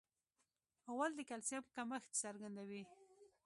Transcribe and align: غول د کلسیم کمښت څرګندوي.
غول 0.93 1.11
د 1.15 1.19
کلسیم 1.29 1.63
کمښت 1.75 2.11
څرګندوي. 2.23 2.83